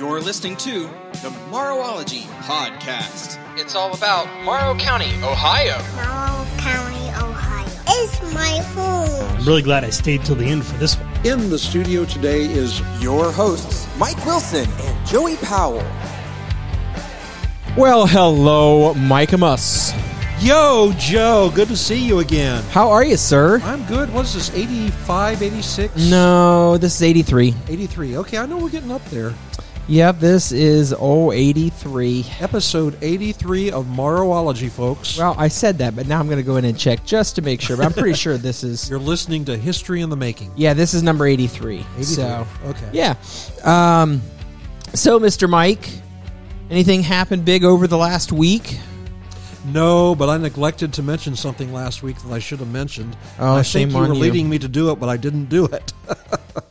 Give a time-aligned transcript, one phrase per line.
[0.00, 0.84] You're listening to
[1.20, 3.38] the Morrowology Podcast.
[3.58, 5.76] It's all about Morrow County, Ohio.
[5.94, 7.66] Morrow County, Ohio
[8.02, 9.38] is my home.
[9.38, 11.26] I'm really glad I stayed till the end for this one.
[11.26, 15.84] In the studio today is Your hosts, Mike Wilson and Joey Powell.
[17.76, 19.92] Well, hello, Mike Amos.
[20.40, 21.52] Yo, Joe.
[21.54, 22.64] Good to see you again.
[22.70, 23.60] How are you, sir?
[23.62, 24.10] I'm good.
[24.10, 26.10] What is this, 85, 86?
[26.10, 27.54] No, this is 83.
[27.68, 28.16] 83.
[28.16, 29.34] Okay, I know we're getting up there.
[29.88, 32.24] Yep, this is 083.
[32.38, 35.18] Episode 83 of Morrowology, folks.
[35.18, 37.42] Well, I said that, but now I'm going to go in and check just to
[37.42, 37.76] make sure.
[37.76, 38.88] But I'm pretty sure this is.
[38.88, 40.52] You're listening to History in the Making.
[40.54, 41.78] Yeah, this is number 83.
[41.96, 42.02] 83.
[42.04, 42.88] So, okay.
[42.92, 43.16] yeah.
[43.64, 44.22] Um,
[44.94, 45.48] so, Mr.
[45.50, 45.88] Mike,
[46.70, 48.78] anything happened big over the last week?
[49.66, 53.16] No, but I neglected to mention something last week that I should have mentioned.
[53.40, 54.20] Oh, I shame think you on were you.
[54.20, 55.92] leading me to do it, but I didn't do it.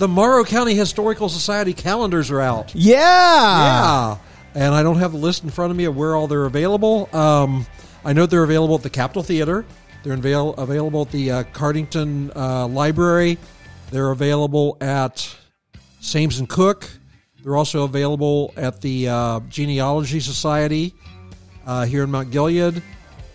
[0.00, 2.74] the Morrow County Historical Society calendars are out.
[2.74, 2.96] Yeah.
[2.96, 4.16] Yeah,
[4.54, 7.14] and I don't have the list in front of me of where all they're available.
[7.14, 7.66] Um,
[8.02, 9.66] I know they're available at the Capitol Theater.
[10.02, 13.36] They're avail- available at the uh, Cardington uh, Library.
[13.90, 15.36] They're available at
[16.00, 16.88] Sames and Cook.
[17.42, 20.94] They're also available at the uh, Genealogy Society
[21.66, 22.82] uh, here in Mount Gilead.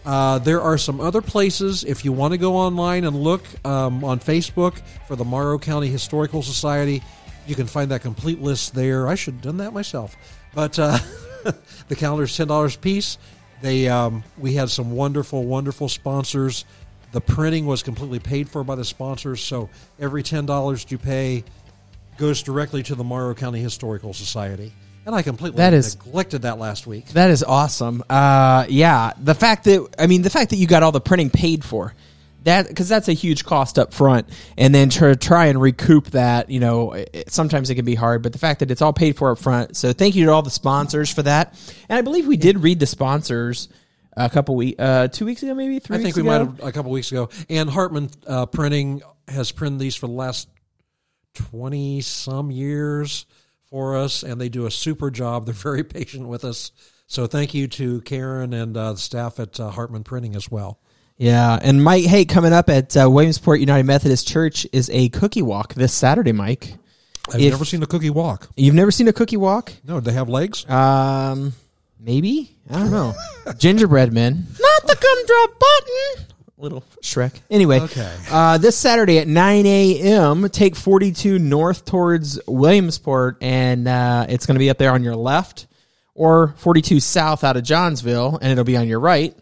[0.06, 4.04] Uh, there are some other places if you want to go online and look um,
[4.04, 7.02] on Facebook for the Morrow County Historical Society.
[7.48, 9.08] You can find that complete list there.
[9.08, 10.16] I should have done that myself,
[10.54, 10.98] but uh,
[11.88, 13.18] the calendar's ten dollars a piece.
[13.62, 16.66] They um, we had some wonderful, wonderful sponsors.
[17.12, 21.44] The printing was completely paid for by the sponsors, so every ten dollars you pay
[22.18, 24.72] goes directly to the Morrow County Historical Society.
[25.06, 27.10] And I completely That is- neglected that last week.
[27.10, 28.04] That is awesome.
[28.10, 31.30] Uh, yeah, the fact that I mean the fact that you got all the printing
[31.30, 31.94] paid for
[32.44, 36.50] that because that's a huge cost up front, and then to try and recoup that,
[36.50, 38.22] you know, it, sometimes it can be hard.
[38.24, 40.42] But the fact that it's all paid for up front, so thank you to all
[40.44, 41.54] the sponsors for that.
[41.90, 43.68] And I believe we did read the sponsors
[44.18, 45.98] a couple weeks, uh, two weeks ago, maybe three.
[45.98, 46.30] I think we ago?
[46.30, 47.30] might have a couple weeks ago.
[47.50, 50.48] And Hartman uh, Printing has printed these for the last
[51.34, 53.26] twenty some years
[53.76, 55.44] for us, and they do a super job.
[55.44, 56.72] They're very patient with us.
[57.08, 60.80] So thank you to Karen and uh, the staff at uh, Hartman Printing as well.
[61.18, 65.42] Yeah, and Mike, hey, coming up at uh, Williamsport United Methodist Church is a cookie
[65.42, 66.32] walk this Saturday.
[66.32, 66.76] Mike,
[67.34, 68.48] I've If- never seen a cookie walk.
[68.56, 69.74] you've never seen a cookie walk?
[69.84, 70.66] No, they have legs.
[70.70, 71.52] Um,
[72.00, 73.14] maybe I don't know.
[73.58, 76.35] Gingerbread men, not the gumdrop button.
[76.58, 77.34] Little Shrek.
[77.50, 78.16] Anyway, Okay.
[78.32, 84.56] Uh, this Saturday at 9 a.m., take 42 north towards Williamsport, and uh, it's going
[84.56, 85.68] to be up there on your left,
[86.14, 89.36] or 42 south out of Johnsville, and it'll be on your right.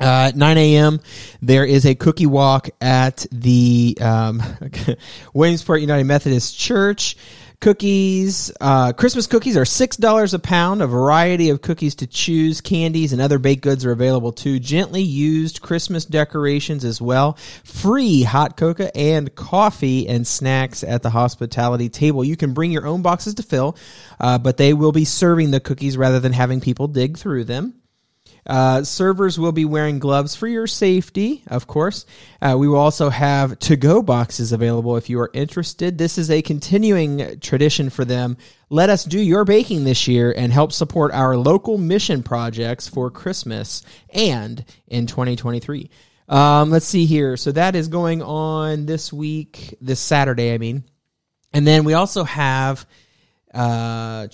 [0.00, 1.00] Uh, at 9 a.m.,
[1.42, 4.40] there is a cookie walk at the um,
[5.34, 7.16] Williamsport United Methodist Church.
[7.60, 10.80] Cookies, uh, Christmas cookies are $6 a pound.
[10.80, 12.60] A variety of cookies to choose.
[12.60, 14.60] Candies and other baked goods are available too.
[14.60, 17.36] Gently used Christmas decorations as well.
[17.64, 22.22] Free hot cocoa and coffee and snacks at the hospitality table.
[22.22, 23.76] You can bring your own boxes to fill,
[24.20, 27.74] uh, but they will be serving the cookies rather than having people dig through them.
[28.48, 32.06] Uh, servers will be wearing gloves for your safety, of course.
[32.40, 35.98] Uh, we will also have to go boxes available if you are interested.
[35.98, 38.38] This is a continuing tradition for them.
[38.70, 43.10] Let us do your baking this year and help support our local mission projects for
[43.10, 45.90] Christmas and in 2023.
[46.28, 47.36] Um, let's see here.
[47.36, 50.84] So that is going on this week, this Saturday, I mean.
[51.52, 52.86] And then we also have
[53.54, 54.28] uh,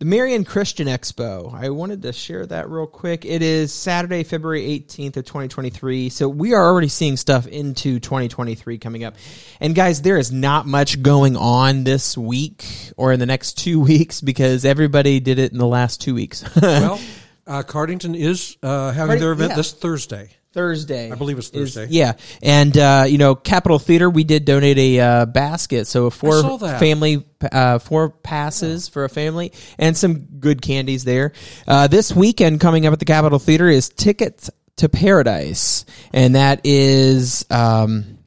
[0.00, 1.52] the Marion Christian Expo.
[1.52, 3.26] I wanted to share that real quick.
[3.26, 6.08] It is Saturday, February 18th of 2023.
[6.08, 9.16] So we are already seeing stuff into 2023 coming up.
[9.60, 12.64] And guys, there is not much going on this week
[12.96, 16.44] or in the next two weeks because everybody did it in the last two weeks.
[16.62, 16.98] well,
[17.46, 19.56] uh, Cardington is uh, having Carding- their event yeah.
[19.56, 20.30] this Thursday.
[20.52, 21.10] Thursday.
[21.10, 21.86] I believe it's is- Thursday.
[21.90, 26.40] yeah, and uh, you know, Capitol Theater, we did donate a uh, basket, so four
[26.40, 26.80] saw that.
[26.80, 31.32] family, uh, four passes for a family, and some good candies there.
[31.68, 36.60] Uh, this weekend coming up at the Capitol Theater is Tickets to Paradise, and that
[36.64, 38.18] is um,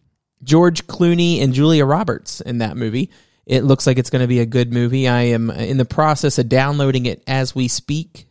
[0.44, 3.12] George Clooney and Julia Roberts in that movie.
[3.46, 5.08] It looks like it's going to be a good movie.
[5.10, 8.28] I am in the process of downloading it as we speak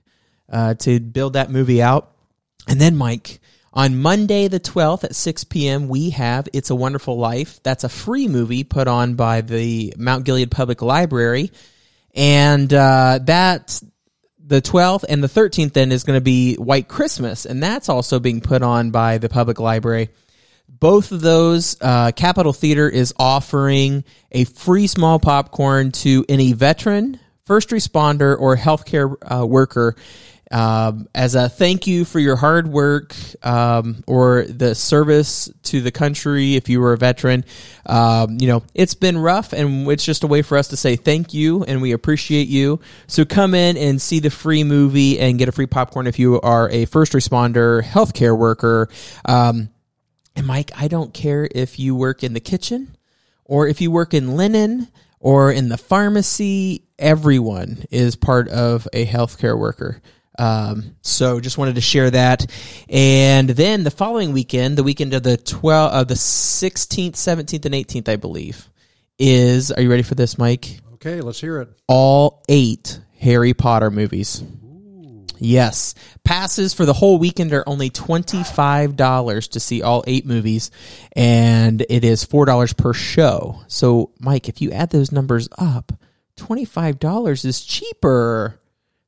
[0.50, 2.12] uh, to build that movie out.
[2.66, 3.40] And then, Mike,
[3.72, 7.62] on Monday the 12th at 6 p.m., we have It's a Wonderful Life.
[7.62, 11.50] That's a free movie put on by the Mount Gilead Public Library.
[12.14, 13.80] And uh, that,
[14.44, 17.46] the 12th and the 13th, then is going to be White Christmas.
[17.46, 20.10] And that's also being put on by the Public Library.
[20.68, 27.20] both of those, uh, Capitol Theater is offering a free small popcorn to any veteran,
[27.46, 29.96] first responder, or healthcare uh, worker
[30.52, 35.90] um, as a thank you for your hard work um, or the service to the
[35.90, 37.44] country if you were a veteran.
[37.86, 40.96] Um, you know, it's been rough, and it's just a way for us to say
[40.96, 42.80] thank you and we appreciate you.
[43.06, 46.40] So come in and see the free movie and get a free popcorn if you
[46.42, 48.88] are a first responder, healthcare worker.
[49.24, 49.70] Um,
[50.36, 52.96] and Mike, I don't care if you work in the kitchen
[53.44, 54.88] or if you work in linen
[55.18, 60.02] or in the pharmacy, everyone is part of a healthcare worker.
[60.38, 62.46] Um, so just wanted to share that.
[62.88, 67.74] And then the following weekend, the weekend of the 12 of the 16th, 17th and
[67.74, 68.68] 18th, I believe,
[69.18, 70.80] is are you ready for this, Mike?
[70.94, 71.68] Okay, let's hear it.
[71.86, 74.42] All 8 Harry Potter movies.
[75.38, 75.94] Yes.
[76.22, 80.70] Passes for the whole weekend are only $25 to see all 8 movies
[81.16, 83.60] and it is $4 per show.
[83.66, 85.92] So, Mike, if you add those numbers up,
[86.36, 88.60] $25 is cheaper.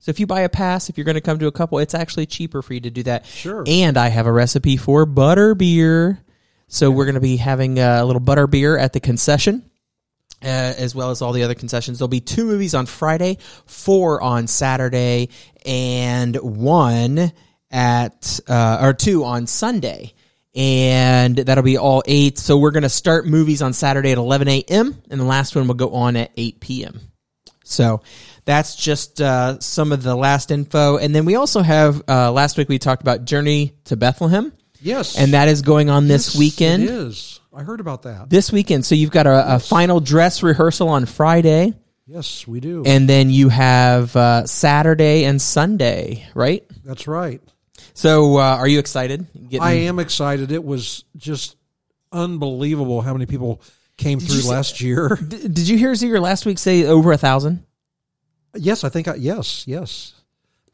[0.05, 1.95] So if you buy a pass, if you're going to come to a couple, it's
[1.95, 3.25] actually cheaper for you to do that.
[3.25, 3.65] Sure.
[3.67, 6.23] And I have a recipe for butter beer.
[6.69, 9.65] So we're going to be having a little butter beer at the concession.
[10.43, 11.99] Uh, as well as all the other concessions.
[11.99, 15.31] There'll be two movies on Friday, four on Saturday,
[15.65, 17.33] and one
[17.71, 20.13] at uh, or two on Sunday,
[20.55, 22.37] and that'll be all eight.
[22.37, 25.03] So we're gonna start movies on Saturday at 11 a.m.
[25.09, 27.01] and the last one will go on at 8 p.m.
[27.65, 28.03] So
[28.45, 30.97] that's just uh, some of the last info.
[30.99, 35.17] And then we also have uh, last week we talked about Journey to Bethlehem, Yes.
[35.19, 36.83] and that is going on this Yes, weekend.
[36.85, 37.41] It is.
[37.55, 38.29] I heard about that.
[38.31, 38.85] This weekend.
[38.85, 41.73] So you've got a, a final dress rehearsal on Friday,
[42.07, 42.83] Yes, we do.
[42.85, 46.65] and then you have uh, Saturday and Sunday, right?
[46.85, 47.41] That's right.
[47.95, 49.27] So uh, are you excited?
[49.35, 50.51] Getting- I am excited.
[50.53, 51.57] It was just
[52.13, 53.61] unbelievable how many people
[53.97, 55.17] came you through say- last year.
[55.29, 57.65] Did you hear Ziegler last week say over a thousand?
[58.57, 60.15] Yes, I think I, yes, yes.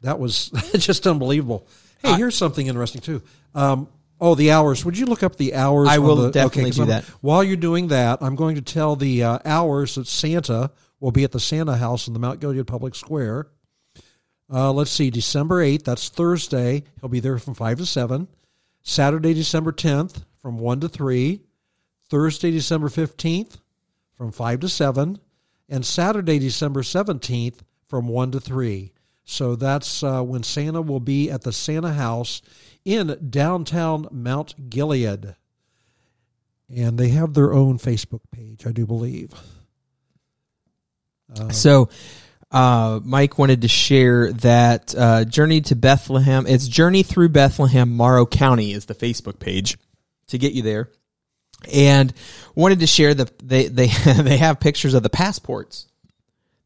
[0.01, 1.67] That was just unbelievable.
[2.01, 3.21] Hey, here's something interesting too.
[3.53, 3.87] Um,
[4.19, 4.83] oh, the hours.
[4.85, 5.87] Would you look up the hours?
[5.89, 7.03] I will the- definitely 'cause do I'm- that.
[7.21, 11.23] While you're doing that, I'm going to tell the uh, hours that Santa will be
[11.23, 13.47] at the Santa House in the Mount Gilead Public Square.
[14.53, 16.83] Uh, let's see, December 8th, that's Thursday.
[16.99, 18.27] He'll be there from 5 to 7.
[18.83, 21.39] Saturday, December 10th, from 1 to 3.
[22.09, 23.59] Thursday, December 15th,
[24.17, 25.19] from 5 to 7.
[25.69, 27.59] And Saturday, December 17th,
[27.91, 28.93] from 1 to 3.
[29.25, 32.41] So that's uh, when Santa will be at the Santa House
[32.85, 35.35] in downtown Mount Gilead.
[36.73, 39.33] And they have their own Facebook page, I do believe.
[41.51, 41.89] So,
[42.49, 46.45] uh, Mike wanted to share that uh, Journey to Bethlehem.
[46.47, 49.77] It's Journey Through Bethlehem, Morrow County is the Facebook page
[50.27, 50.89] to get you there,
[51.71, 52.13] and
[52.53, 55.87] wanted to share the they they they have pictures of the passports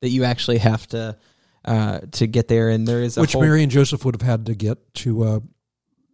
[0.06, 1.18] that you actually have to
[1.66, 4.22] uh, to get there, and there is a which whole, Mary and Joseph would have
[4.22, 5.40] had to get to uh,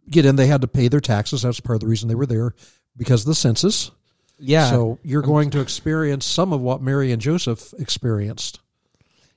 [0.09, 0.37] get in.
[0.37, 1.41] They had to pay their taxes.
[1.41, 2.55] That's part of the reason they were there
[2.95, 3.91] because of the census.
[4.39, 4.69] yeah.
[4.69, 8.61] So you're going to experience some of what Mary and Joseph experienced.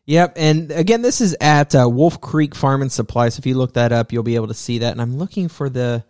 [0.07, 3.31] Yep, and again, this is at uh, Wolf Creek Farm and Supply.
[3.31, 4.93] So if you look that up, you'll be able to see that.
[4.93, 6.05] And I'm looking for the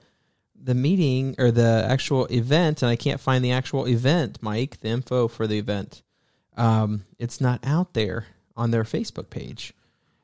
[0.60, 4.80] the meeting or the actual event, and I can't find the actual event, Mike.
[4.80, 6.02] The info for the event,
[6.58, 9.72] um, it's not out there on their Facebook page.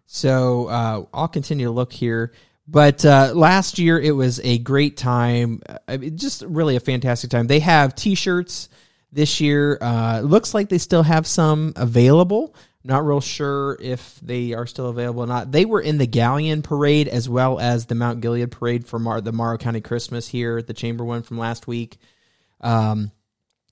[0.06, 2.32] So uh, I'll continue to look here.
[2.66, 7.30] But uh, last year it was a great time, I mean, just really a fantastic
[7.30, 7.49] time.
[7.49, 8.68] They have T-shirts
[9.12, 9.76] this year.
[9.80, 12.54] Uh, looks like they still have some available.
[12.82, 15.52] Not real sure if they are still available or not.
[15.52, 19.20] They were in the Galion Parade as well as the Mount Gilead Parade for Mar-
[19.20, 21.99] the Morrow County Christmas here at the Chamber one from last week.
[22.60, 23.10] Um,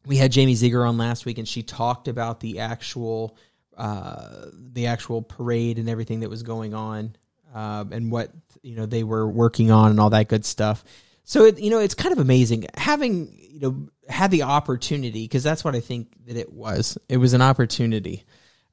[0.04, 3.36] we had Jamie Ziegler on last week, and she talked about the actual
[3.78, 7.16] uh, the actual parade and everything that was going on,
[7.54, 8.30] um, and what
[8.62, 10.84] you know they were working on and all that good stuff.
[11.24, 15.42] So it, you know it's kind of amazing having you know had the opportunity because
[15.42, 16.98] that's what I think that it was.
[17.08, 18.24] It was an opportunity,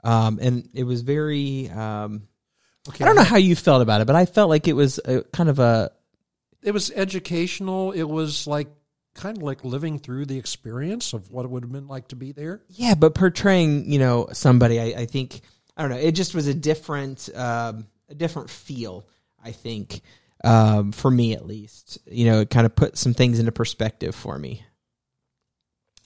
[0.04, 1.70] um, and it was very.
[1.70, 2.28] Um,
[2.88, 5.00] Okay, I don't know how you felt about it, but I felt like it was
[5.04, 5.92] a, kind of a
[6.62, 7.94] It was educational.
[7.94, 8.68] It was like
[9.16, 12.16] kind of like living through the experience of what it would have been like to
[12.16, 12.62] be there.
[12.70, 15.42] Yeah, but portraying, you know, somebody, I, I think,
[15.76, 19.08] I don't know, it just was a different, um, a different feel.
[19.44, 20.02] I think,
[20.44, 24.14] um, for me at least, you know, it kind of put some things into perspective
[24.16, 24.64] for me.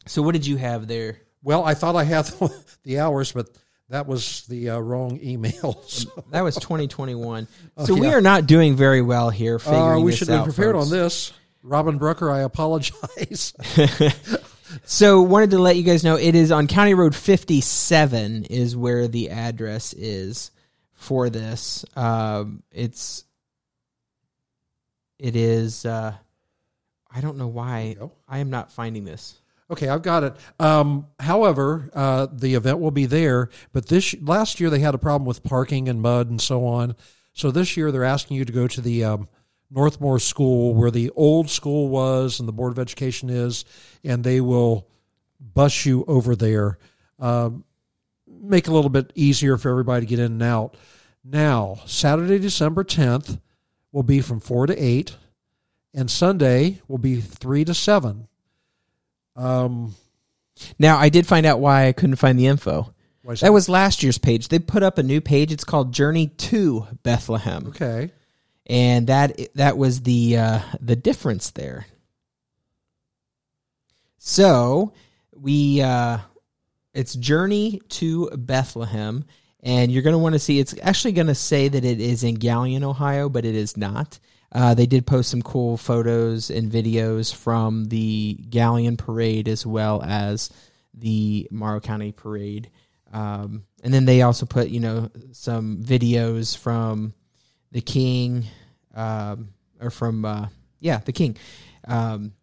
[0.05, 1.19] So, what did you have there?
[1.43, 2.29] Well, I thought I had
[2.83, 3.49] the hours, but
[3.89, 5.83] that was the uh, wrong email.
[5.87, 7.47] So, That was 2021.
[7.85, 9.55] So Oh, we are not doing very well here.
[9.55, 11.33] uh, Figuring we this should been prepared on this.
[11.61, 13.53] Robin Brucker, I apologize.
[14.83, 19.07] So wanted to let you guys know it is on County Road 57 is where
[19.07, 20.51] the address is
[20.93, 21.85] for this.
[21.95, 23.23] Um, it's
[25.17, 26.13] it is uh,
[27.11, 28.11] I don't know why go.
[28.27, 29.41] I am not finding this.
[29.71, 30.35] Okay, I've got it.
[30.59, 34.99] Um, however, uh, the event will be there, but this last year they had a
[34.99, 36.95] problem with parking and mud and so on.
[37.33, 39.29] So this year they're asking you to go to the um,
[39.73, 43.65] Northmor School where the old school was and the Board of Education is,
[44.03, 44.87] and they will
[45.39, 46.77] bus you over there.
[47.19, 47.63] Um,
[48.27, 50.75] make it a little bit easier for everybody to get in and out.
[51.23, 53.39] Now, Saturday, December 10th
[53.91, 55.15] will be from 4 to 8,
[55.93, 58.27] and Sunday will be 3 to 7.
[59.35, 59.95] Um,
[60.77, 62.93] Now I did find out why I couldn't find the info.
[63.29, 64.47] is That was last year's page.
[64.47, 65.51] They put up a new page.
[65.51, 67.67] It's called Journey to Bethlehem.
[67.67, 68.11] okay.
[68.69, 71.87] And that that was the uh, the difference there.
[74.19, 74.93] So
[75.35, 76.19] we uh,
[76.93, 79.25] it's Journey to Bethlehem,
[79.61, 80.59] and you're going to want to see.
[80.59, 84.19] It's actually going to say that it is in Galion, Ohio, but it is not.
[84.51, 90.01] Uh, they did post some cool photos and videos from the Galion parade as well
[90.01, 90.49] as
[90.93, 92.69] the Morrow County parade.
[93.13, 97.13] Um, and then they also put, you know, some videos from
[97.71, 98.45] the king,
[98.95, 99.49] um,
[99.79, 100.47] or from, uh,
[100.79, 101.37] yeah, the king.
[101.87, 102.33] Um,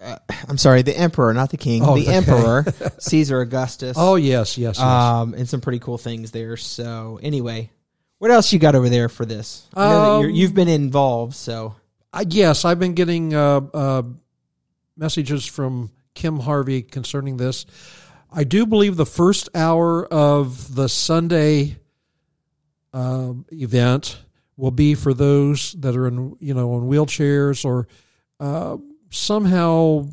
[0.00, 0.18] uh,
[0.48, 2.14] I'm sorry, the emperor, not the king, Oh, the okay.
[2.14, 2.64] emperor,
[2.98, 3.96] Caesar Augustus.
[3.98, 4.78] Oh yes, yes, yes.
[4.78, 6.56] Um, and some pretty cool things there.
[6.58, 7.70] So anyway,
[8.18, 9.66] what else you got over there for this?
[9.74, 11.76] I that you're, Um, you've been involved, so
[12.12, 14.02] I, yes, I've been getting uh, uh,
[14.98, 17.64] messages from Kim Harvey concerning this.
[18.30, 21.76] I do believe the first hour of the Sunday
[22.96, 24.18] um, event
[24.56, 27.86] will be for those that are in you know on wheelchairs or
[28.40, 28.78] uh,
[29.10, 30.06] somehow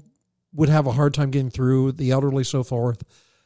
[0.53, 3.03] would have a hard time getting through the elderly so forth.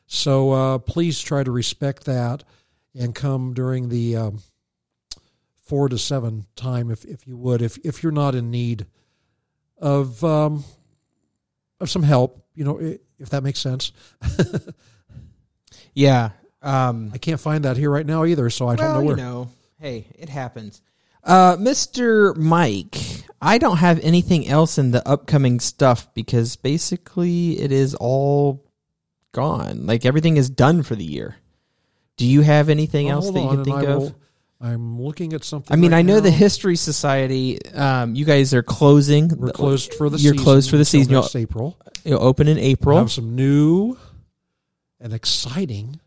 [0.08, 2.44] So uh, please try to respect that
[2.96, 4.39] and come during the um,
[5.63, 8.88] four to seven time if, if you would if if you're not in need
[9.77, 10.63] of um,
[11.79, 13.91] of some help you know if that makes sense
[15.94, 16.32] yeah.
[16.67, 19.07] Um, I can't find that here right now either so I don't well, know you
[19.07, 20.81] where know, hey, it happens.
[21.24, 22.36] Uh, Mr.
[22.36, 22.97] Mike,
[23.41, 28.63] I don't have anything else in the upcoming stuff because basically it is all
[29.33, 29.86] gone.
[29.86, 31.36] Like everything is done for the year.
[32.17, 33.97] Do you have anything Well, else that you can think of?
[34.01, 34.15] will-
[34.59, 36.21] I'm looking at something I mean, right I know now.
[36.21, 37.63] the History Society.
[37.74, 39.27] Um, you guys are closing.
[39.38, 41.12] we're closed for the You're season closed for the season.
[41.12, 43.97] You'll, April you'll open in we'll April, have some new
[45.00, 46.00] and exciting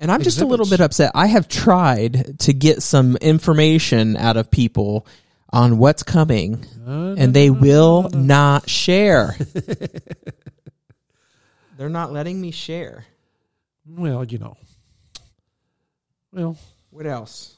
[0.00, 1.12] and I'm just a little bit upset.
[1.14, 5.06] I have tried to get some information out of people
[5.50, 9.36] on what's coming, and they will not share.
[11.76, 13.06] They're not letting me share.
[13.86, 14.56] well you know
[16.32, 16.56] well
[16.90, 17.56] What else?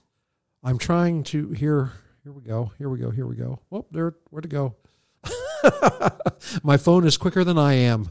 [0.62, 1.92] I'm trying to here.
[2.22, 2.70] Here we go.
[2.76, 3.10] Here we go.
[3.10, 3.60] Here we go.
[3.72, 4.14] Oh, there.
[4.28, 4.74] Where to go?
[6.62, 8.10] My phone is quicker than I am.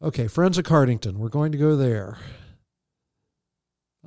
[0.00, 1.16] Okay, friends of Cardington.
[1.16, 2.18] We're going to go there.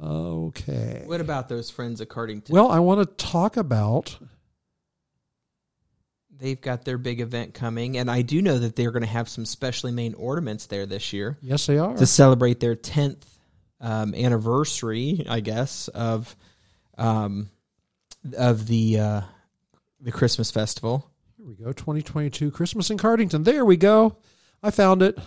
[0.02, 1.04] Okay.
[1.06, 2.52] What about those friends at Cardington?
[2.52, 4.18] Well, I want to talk about.
[6.40, 9.28] They've got their big event coming, and I do know that they're going to have
[9.28, 11.38] some specially made ornaments there this year.
[11.42, 11.96] Yes, they are.
[11.96, 13.24] to celebrate their 10th
[13.82, 16.36] um, anniversary, I guess, of
[16.98, 17.50] um,
[18.38, 19.22] of the uh,
[20.00, 21.10] the Christmas festival.
[21.38, 21.72] Here we go.
[21.72, 23.44] 2022 Christmas in Cardington.
[23.44, 24.18] There we go.
[24.62, 25.18] I found it.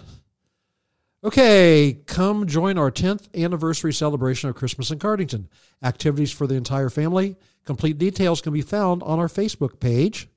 [1.22, 5.48] Okay, come join our 10th anniversary celebration of Christmas in Cardington.
[5.82, 7.36] Activities for the entire family.
[7.66, 10.28] Complete details can be found on our Facebook page.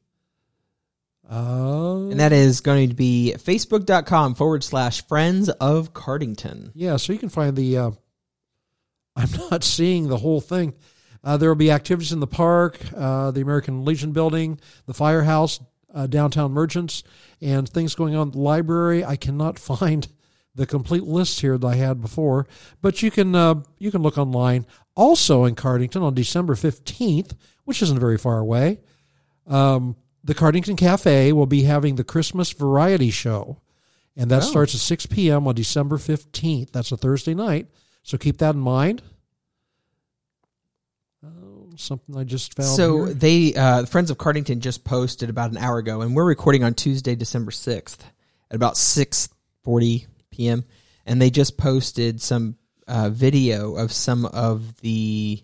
[1.29, 6.71] Uh, And that is going to be facebook.com forward slash friends of Cardington.
[6.75, 7.77] yeah, so you can find the.
[7.77, 7.91] Uh,
[9.15, 10.73] I'm not seeing the whole thing.
[11.23, 15.61] Uh, there will be activities in the park, uh, the American Legion building, the firehouse,
[15.93, 17.03] uh, downtown merchants,
[17.39, 19.05] and things going on at the library.
[19.05, 20.05] I cannot find
[20.55, 22.47] the complete list here that I had before,
[22.81, 24.65] but you can uh, you can look online.
[24.95, 27.33] Also in Cardington on December fifteenth,
[27.65, 28.79] which isn't very far away,
[29.47, 33.57] um, the Cardington Cafe will be having the Christmas Variety Show,
[34.15, 34.45] and that Oh.
[34.45, 35.47] starts at six p.m.
[35.47, 36.71] on December fifteenth.
[36.71, 37.67] That's a Thursday night,
[38.03, 39.01] so keep that in mind.
[41.25, 42.69] Oh, something I just found.
[42.69, 43.13] So here.
[43.13, 46.73] they, uh, Friends of Cardington just posted about an hour ago, and we're recording on
[46.73, 47.99] Tuesday, December 6th
[48.51, 50.65] at about 6.40 p.m.
[51.05, 55.43] And they just posted some uh, video of some of the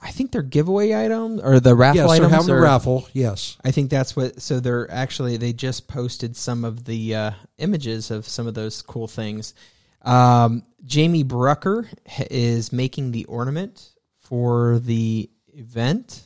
[0.00, 2.32] I think they're giveaway items or the raffle yes, items.
[2.32, 3.08] having a raffle.
[3.12, 3.56] Yes.
[3.64, 4.40] I think that's what.
[4.40, 8.82] So they're actually they just posted some of the uh, images of some of those
[8.82, 9.54] cool things.
[10.02, 11.88] Um, Jamie Brucker
[12.30, 13.88] is making the ornament
[14.20, 16.22] for the event,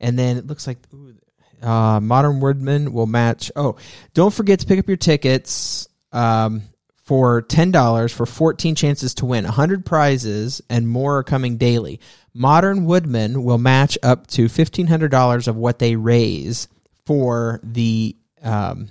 [0.00, 1.14] and then it looks like ooh,
[1.62, 3.50] uh, Modern Woodmen will match.
[3.56, 3.76] Oh,
[4.12, 5.88] don't forget to pick up your tickets.
[6.12, 6.62] Um,
[7.06, 12.00] for ten dollars for fourteen chances to win, hundred prizes and more are coming daily.
[12.34, 16.66] Modern Woodmen will match up to fifteen hundred dollars of what they raise
[17.04, 18.88] for the um,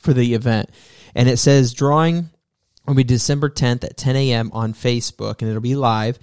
[0.00, 0.70] for the event,
[1.14, 2.30] and it says drawing
[2.86, 4.50] will be December tenth at ten a.m.
[4.54, 6.18] on Facebook, and it'll be live.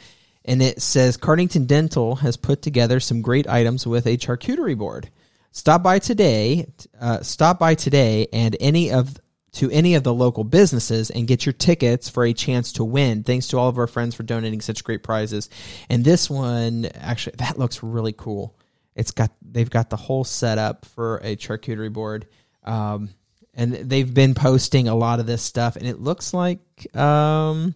[0.46, 5.12] And it says Cardington Dental has put together some great items with a charcuterie board.
[5.52, 6.66] Stop by today.
[7.00, 9.18] Uh, stop by today, and any of
[9.54, 13.24] to any of the local businesses and get your tickets for a chance to win.
[13.24, 15.50] Thanks to all of our friends for donating such great prizes.
[15.90, 18.56] And this one, actually, that looks really cool.
[18.96, 22.28] It's got they've got the whole setup for a charcuterie board,
[22.66, 23.10] um,
[23.54, 25.78] and they've been posting a lot of this stuff.
[25.78, 26.60] And it looks like
[26.96, 27.76] um,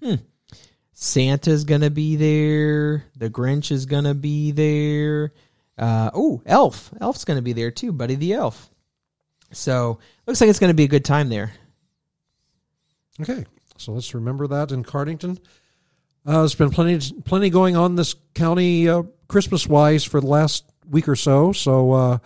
[0.00, 0.14] hmm,
[0.92, 3.04] Santa's gonna be there.
[3.16, 5.32] The Grinch is gonna be there.
[5.76, 8.69] Uh, oh, Elf, Elf's gonna be there too, Buddy the Elf.
[9.52, 11.52] So looks like it's going to be a good time there.
[13.20, 13.44] Okay,
[13.76, 15.38] so let's remember that in Cardington.
[16.24, 20.64] Uh, there's been plenty, plenty going on this county uh, Christmas wise for the last
[20.88, 21.52] week or so.
[21.52, 22.18] So uh,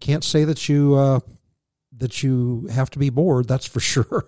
[0.00, 1.20] can't say that you uh,
[1.98, 3.46] that you have to be bored.
[3.48, 4.26] That's for sure.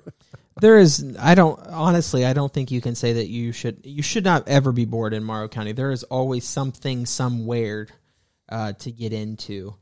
[0.60, 4.02] There is, I don't honestly, I don't think you can say that you should you
[4.02, 5.72] should not ever be bored in Morrow County.
[5.72, 7.88] There is always something somewhere
[8.48, 9.74] uh, to get into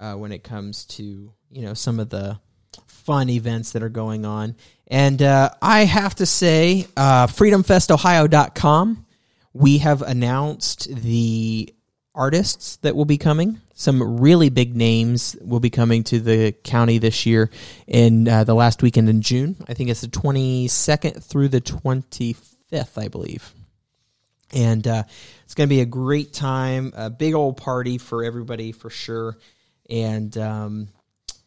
[0.00, 2.40] uh, when it comes to you know some of the
[2.86, 4.56] fun events that are going on.
[4.86, 9.06] And uh, I have to say, uh, freedomfestohio.com,
[9.52, 11.74] we have announced the
[12.14, 13.60] artists that will be coming.
[13.74, 17.50] Some really big names will be coming to the county this year
[17.86, 19.56] in uh, the last weekend in June.
[19.68, 23.52] I think it's the 22nd through the 25th, I believe.
[24.52, 25.04] And uh,
[25.44, 29.38] it's going to be a great time, a big old party for everybody for sure.
[29.90, 30.88] And um,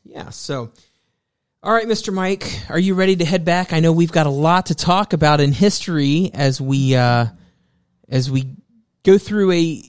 [0.03, 0.71] yeah, so.
[1.63, 2.13] All right, Mr.
[2.13, 3.71] Mike, are you ready to head back?
[3.71, 7.27] I know we've got a lot to talk about in history as we uh,
[8.10, 8.58] as we
[9.03, 9.82] go through a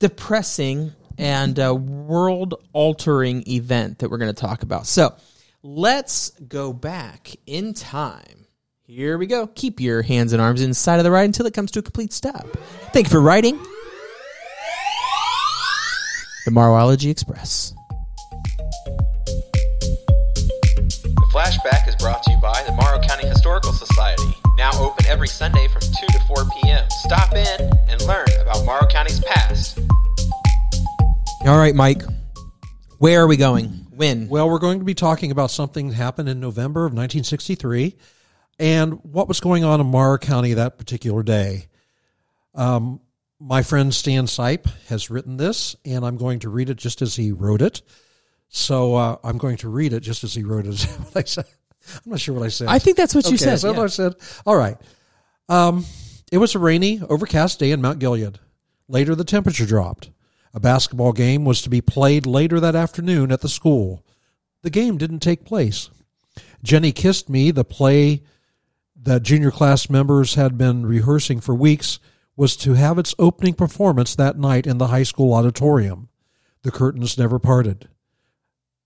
[0.00, 4.88] depressing and uh, world-altering event that we're going to talk about.
[4.88, 5.14] So,
[5.62, 8.46] let's go back in time.
[8.82, 9.46] Here we go.
[9.46, 12.12] Keep your hands and arms inside of the ride until it comes to a complete
[12.12, 12.44] stop.
[12.92, 13.60] Thank you for riding
[16.44, 17.74] the Morrowology Express.
[21.04, 24.34] The flashback is brought to you by the Morrow County Historical Society.
[24.58, 26.84] Now open every Sunday from 2 to 4 p.m.
[26.90, 29.78] Stop in and learn about Morrow County's past.
[31.46, 32.02] All right, Mike.
[32.98, 33.68] Where are we going?
[33.94, 34.28] When?
[34.28, 37.96] Well, we're going to be talking about something that happened in November of 1963
[38.58, 41.66] and what was going on in Morrow County that particular day.
[42.54, 43.00] Um,
[43.42, 47.16] my friend Stan Sipe has written this, and I'm going to read it just as
[47.16, 47.82] he wrote it.
[48.48, 50.80] So uh, I'm going to read it just as he wrote it.
[51.12, 51.46] what I said?
[52.04, 52.68] I'm not sure what I said.
[52.68, 53.54] I think that's what you Okay, said.
[53.54, 53.78] Is that yeah.
[53.78, 54.14] what I said?
[54.46, 54.76] All right.
[55.48, 55.84] Um,
[56.30, 58.38] it was a rainy, overcast day in Mount Gilead.
[58.86, 60.10] Later, the temperature dropped.
[60.54, 64.04] A basketball game was to be played later that afternoon at the school.
[64.62, 65.90] The game didn't take place.
[66.62, 68.22] Jenny Kissed Me, the play
[68.94, 71.98] that junior class members had been rehearsing for weeks,
[72.36, 76.08] was to have its opening performance that night in the high school auditorium.
[76.62, 77.88] The curtains never parted.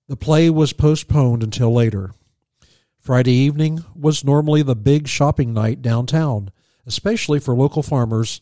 [0.09, 2.13] The play was postponed until later.
[2.99, 6.51] Friday evening was normally the big shopping night downtown,
[6.87, 8.41] especially for local farmers.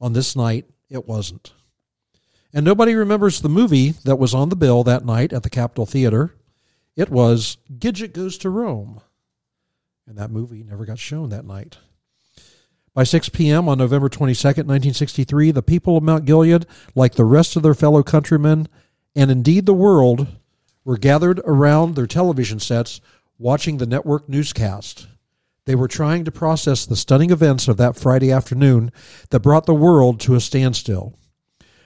[0.00, 1.52] On this night, it wasn't.
[2.52, 5.86] And nobody remembers the movie that was on the bill that night at the Capitol
[5.86, 6.34] Theater.
[6.96, 9.00] It was Gidget Goes to Rome.
[10.06, 11.78] And that movie never got shown that night.
[12.94, 13.70] By 6 p.m.
[13.70, 18.02] on November 22nd, 1963, the people of Mount Gilead, like the rest of their fellow
[18.02, 18.68] countrymen,
[19.16, 20.26] and indeed the world,
[20.84, 23.00] were gathered around their television sets
[23.38, 25.06] watching the network newscast.
[25.64, 28.92] They were trying to process the stunning events of that Friday afternoon
[29.30, 31.18] that brought the world to a standstill.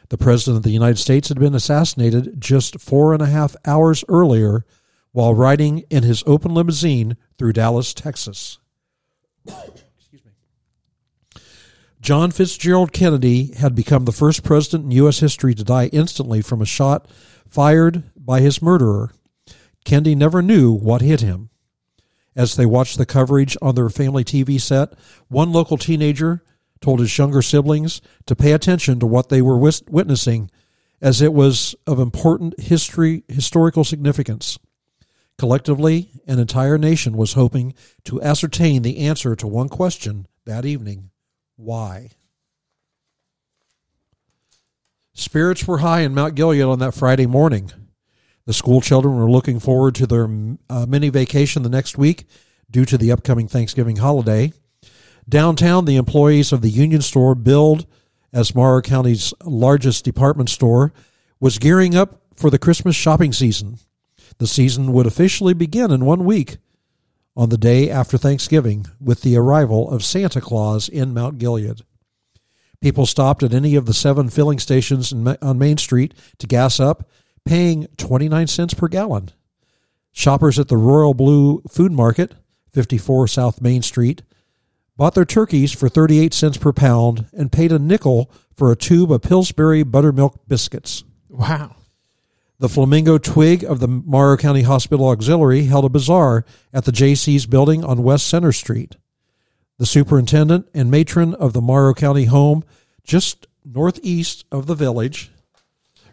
[0.08, 4.04] The President of the United States had been assassinated just four and a half hours
[4.08, 4.64] earlier
[5.12, 8.58] while riding in his open limousine through Dallas, Texas.
[12.06, 15.18] John Fitzgerald Kennedy had become the first president in U.S.
[15.18, 17.08] history to die instantly from a shot
[17.48, 19.10] fired by his murderer.
[19.84, 21.50] Kennedy never knew what hit him.
[22.36, 24.92] As they watched the coverage on their family TV set,
[25.26, 26.44] one local teenager
[26.80, 30.48] told his younger siblings to pay attention to what they were witnessing
[31.02, 34.60] as it was of important history historical significance.
[35.38, 41.10] Collectively, an entire nation was hoping to ascertain the answer to one question that evening
[41.56, 42.10] why?
[45.14, 47.72] Spirits were high in Mount Gilead on that Friday morning.
[48.44, 50.28] The school children were looking forward to their
[50.70, 52.26] uh, mini vacation the next week
[52.70, 54.52] due to the upcoming Thanksgiving holiday.
[55.28, 57.86] Downtown, the employees of the Union Store, billed
[58.32, 60.92] as Morrow County's largest department store,
[61.40, 63.78] was gearing up for the Christmas shopping season.
[64.38, 66.58] The season would officially begin in one week
[67.36, 71.82] on the day after Thanksgiving with the arrival of Santa Claus in Mount Gilead.
[72.80, 77.08] People stopped at any of the seven filling stations on Main Street to gas up,
[77.44, 79.30] paying 29 cents per gallon.
[80.12, 82.34] Shoppers at the Royal Blue Food Market,
[82.72, 84.22] 54 South Main Street,
[84.96, 89.12] bought their turkeys for 38 cents per pound and paid a nickel for a tube
[89.12, 91.04] of Pillsbury buttermilk biscuits.
[91.28, 91.75] Wow.
[92.58, 97.44] The Flamingo Twig of the Morrow County Hospital Auxiliary held a bazaar at the JC's
[97.44, 98.96] building on West Center Street.
[99.78, 102.64] The superintendent and matron of the Morrow County home,
[103.04, 105.30] just northeast of the village,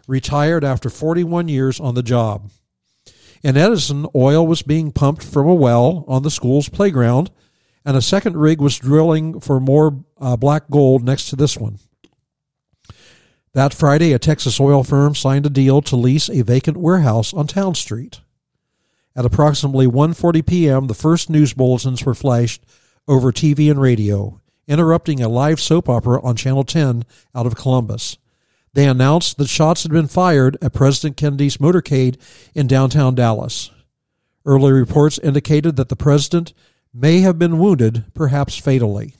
[0.06, 2.50] retired after 41 years on the job.
[3.42, 7.30] In Edison, oil was being pumped from a well on the school's playground,
[7.86, 11.78] and a second rig was drilling for more uh, black gold next to this one.
[13.54, 17.46] That Friday, a Texas oil firm signed a deal to lease a vacant warehouse on
[17.46, 18.20] Town Street.
[19.14, 22.64] At approximately 1:40 p.m., the first news bulletins were flashed
[23.06, 28.18] over TV and radio, interrupting a live soap opera on Channel 10 out of Columbus.
[28.72, 32.16] They announced that shots had been fired at President Kennedy's motorcade
[32.56, 33.70] in downtown Dallas.
[34.44, 36.54] Early reports indicated that the president
[36.92, 39.14] may have been wounded, perhaps fatally.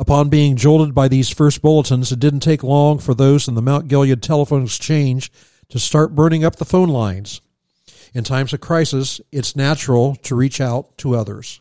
[0.00, 3.60] Upon being jolted by these first bulletins, it didn't take long for those in the
[3.60, 5.30] Mount Gilead telephone exchange
[5.68, 7.42] to start burning up the phone lines.
[8.14, 11.60] In times of crisis, it's natural to reach out to others.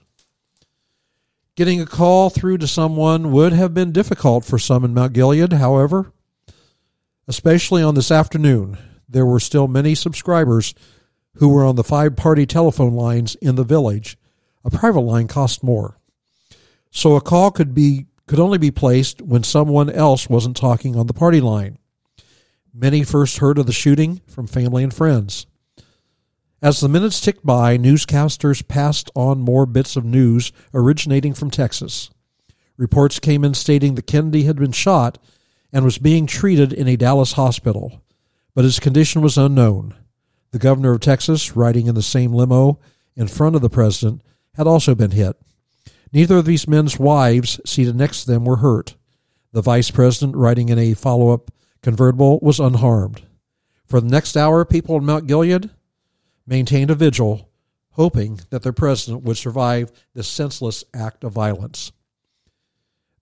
[1.56, 5.52] Getting a call through to someone would have been difficult for some in Mount Gilead,
[5.52, 6.14] however,
[7.28, 8.78] especially on this afternoon.
[9.10, 10.74] There were still many subscribers
[11.36, 14.18] who were on the five party telephone lines in the village.
[14.64, 16.00] A private line cost more.
[16.90, 21.08] So a call could be could only be placed when someone else wasn't talking on
[21.08, 21.80] the party line.
[22.72, 25.48] Many first heard of the shooting from family and friends.
[26.62, 32.12] As the minutes ticked by, newscasters passed on more bits of news originating from Texas.
[32.78, 35.18] Reports came in stating that Kennedy had been shot
[35.74, 38.04] and was being treated in a Dallas hospital,
[38.54, 39.96] but his condition was unknown.
[40.52, 42.80] The governor of Texas, riding in the same limo
[43.16, 44.22] in front of the president,
[44.54, 45.36] had also been hit.
[46.12, 48.96] Neither of these men's wives seated next to them were hurt.
[49.52, 53.24] The vice president, riding in a follow up convertible, was unharmed.
[53.86, 55.70] For the next hour, people in Mount Gilead
[56.46, 57.50] maintained a vigil,
[57.92, 61.92] hoping that their president would survive this senseless act of violence.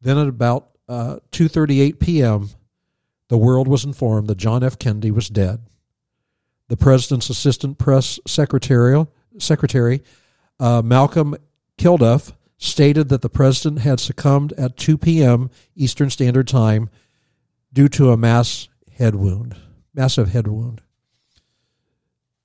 [0.02, 2.50] Then at about uh, 2:38 p.m.,
[3.30, 4.80] the world was informed that John F.
[4.80, 5.62] Kennedy was dead.
[6.70, 9.06] The president's assistant press secretary,
[9.38, 10.04] secretary
[10.60, 11.36] uh, Malcolm
[11.78, 15.50] Kilduff, stated that the president had succumbed at 2 p.m.
[15.76, 16.90] Eastern Standard Time
[17.72, 19.56] due to a mass head wound,
[19.94, 20.82] massive head wound.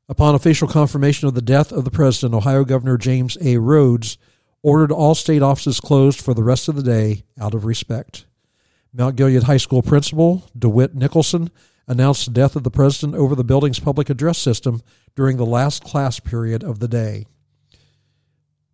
[0.09, 3.57] Upon official confirmation of the death of the president, Ohio Governor James A.
[3.57, 4.19] Rhodes
[4.63, 8.27] ordered all state offices closed for the rest of the day out of respect.
[8.93, 11.51] Mount Gilead High School principal DeWitt Nicholson
[11.89, 14.83] announced the death of the president over the building's public address system
[15.17, 17.27] during the last class period of the day.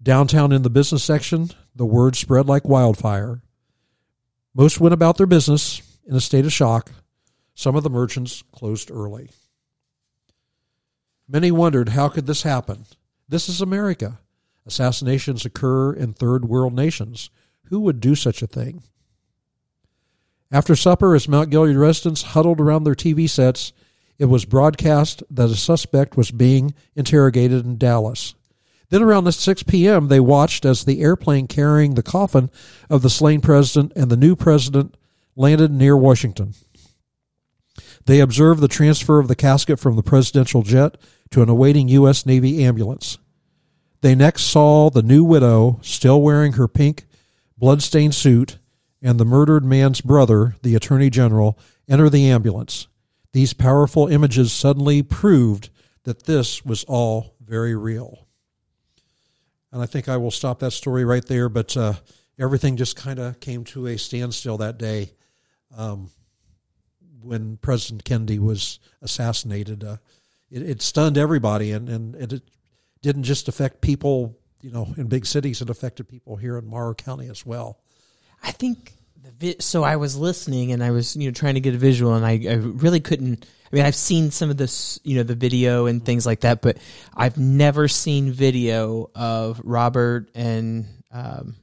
[0.02, 3.42] Downtown in the business section, the word spread like wildfire.
[4.54, 6.92] Most went about their business in a state of shock.
[7.54, 9.30] Some of the merchants closed early.
[11.28, 12.86] Many wondered how could this happen?
[13.28, 14.18] This is America.
[14.66, 17.30] Assassinations occur in third world nations.
[17.64, 18.82] Who would do such a thing?
[20.50, 23.72] After supper, as Mount Gilead residents huddled around their TV sets,
[24.18, 28.34] it was broadcast that a suspect was being interrogated in Dallas.
[28.90, 32.50] Then around 6 p.m., they watched as the airplane carrying the coffin
[32.88, 34.96] of the slain president and the new president
[35.36, 36.54] landed near Washington.
[38.06, 40.96] They observed the transfer of the casket from the presidential jet
[41.30, 42.24] to an awaiting U.S.
[42.24, 43.18] Navy ambulance.
[44.00, 47.04] They next saw the new widow, still wearing her pink,
[47.58, 48.58] bloodstained suit,
[49.02, 52.88] and the murdered man's brother, the Attorney General, enter the ambulance.
[53.32, 55.68] These powerful images suddenly proved
[56.04, 58.27] that this was all very real.
[59.72, 61.48] And I think I will stop that story right there.
[61.48, 61.94] But uh,
[62.38, 65.12] everything just kind of came to a standstill that day
[65.76, 66.10] um,
[67.22, 69.84] when President Kennedy was assassinated.
[69.84, 69.96] Uh,
[70.50, 72.42] it, it stunned everybody, and, and it
[73.02, 75.60] didn't just affect people, you know, in big cities.
[75.60, 77.80] It affected people here in Morrow County as well.
[78.42, 78.94] I think
[79.60, 79.82] so.
[79.84, 82.40] I was listening and I was you know trying to get a visual, and I,
[82.48, 83.46] I really couldn't.
[83.70, 86.62] I mean, I've seen some of this, you know, the video and things like that,
[86.62, 86.78] but
[87.14, 91.56] I've never seen video of Robert and um,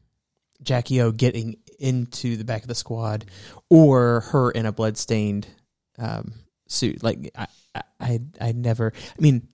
[0.62, 3.26] Jackie O getting into the back of the squad,
[3.70, 5.48] or her in a bloodstained
[5.98, 6.34] um,
[6.68, 7.04] suit.
[7.04, 7.48] Like I,
[8.00, 8.94] I, I, never.
[8.96, 9.48] I mean,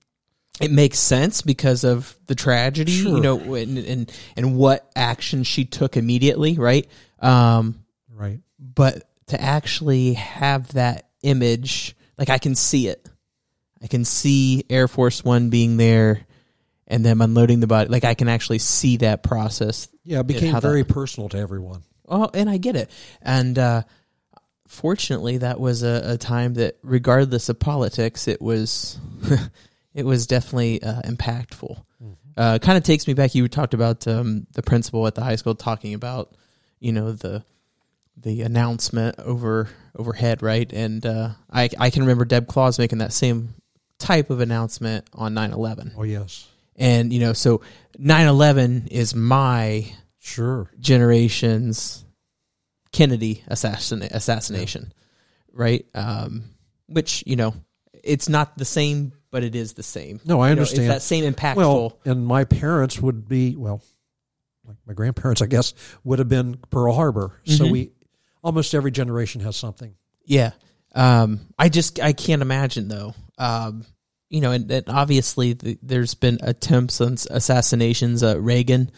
[0.59, 3.15] it makes sense because of the tragedy, Sure.
[3.15, 6.87] you know, and, and and what action she took immediately, right?
[7.19, 7.80] Um,
[8.21, 8.39] Right.
[8.59, 13.09] but to actually have that image, like I can see it.
[13.81, 16.21] I can see Air Force One being there
[16.87, 17.89] and them unloading the body.
[17.89, 19.87] Like I can actually see that process.
[20.03, 21.83] Yeah, it became how that- very personal to everyone.
[22.07, 22.91] Oh, and I get it.
[23.21, 23.83] And uh,
[24.67, 28.99] fortunately, that was a, a time that, regardless of politics, it was
[29.93, 31.83] it was definitely uh, impactful.
[32.37, 33.35] Uh, kind of takes me back.
[33.35, 36.33] You talked about um, the principal at the high school talking about,
[36.79, 37.43] you know, the
[38.21, 40.71] the announcement over overhead, right?
[40.71, 43.53] And uh, I I can remember Deb Claus making that same
[43.99, 45.93] type of announcement on 9-11.
[45.97, 47.61] Oh yes, and you know, so
[47.99, 49.85] 9-11 is my
[50.19, 50.69] sure.
[50.79, 52.03] generation's
[52.91, 54.91] Kennedy assassin assassination,
[55.53, 55.85] right?
[55.93, 56.43] Um,
[56.87, 57.53] which you know,
[58.03, 60.19] it's not the same, but it is the same.
[60.25, 60.85] No, I You know, understand.
[60.87, 61.55] it's that same impactful.
[61.55, 63.81] Well, and my parents would be well,
[64.65, 67.39] like my grandparents, I guess, would have been Pearl Harbor.
[67.45, 67.71] So Mhm.
[67.71, 67.91] we
[68.43, 69.95] almost every generation has something.
[70.25, 70.51] Yeah.
[70.93, 73.15] Um, I just I can't imagine though.
[73.37, 73.85] Um,
[74.29, 78.23] you know, and, and obviously the, there's been attempts on assassinations.
[78.23, 78.91] Uh, Reagan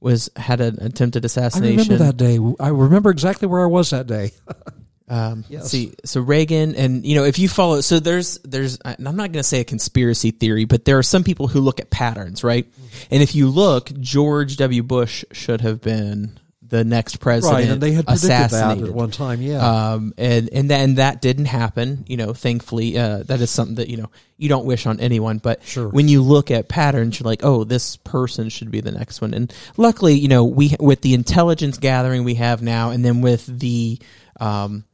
[0.00, 1.78] was had an attempted assassination.
[1.78, 2.38] I remember that day.
[2.58, 4.32] I remember exactly where I was that day.
[5.10, 5.68] Um, Yes.
[5.68, 9.32] See, so Reagan, and you know, if you follow, so there's, there's, and I'm not
[9.32, 12.44] going to say a conspiracy theory, but there are some people who look at patterns,
[12.44, 12.72] right?
[13.10, 14.84] And if you look, George W.
[14.84, 16.38] Bush should have been
[16.70, 17.58] the next president.
[17.60, 18.88] right, and they had assassinated.
[18.88, 19.42] at one time.
[19.42, 19.58] Yeah,
[19.92, 22.04] Um, and and then that didn't happen.
[22.08, 25.38] You know, thankfully, uh, that is something that you know you don't wish on anyone.
[25.38, 25.88] But Sure.
[25.88, 29.34] when you look at patterns, you're like, oh, this person should be the next one.
[29.34, 33.44] And luckily, you know, we with the intelligence gathering we have now, and then with
[33.46, 33.98] the,
[34.40, 34.84] um,